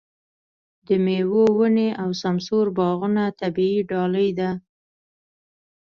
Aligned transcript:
د 0.87 0.89
مېوو 1.05 1.45
ونې 1.57 1.89
او 2.01 2.09
سمسور 2.21 2.65
باغونه 2.77 3.23
طبیعي 3.41 3.79
ډالۍ 3.89 4.29
ده. 4.39 4.49